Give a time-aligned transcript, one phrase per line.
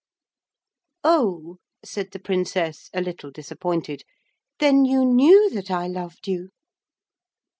[1.03, 4.01] 'Oh,' said the Princess, a little disappointed,
[4.57, 6.49] 'then you knew that I loved you?'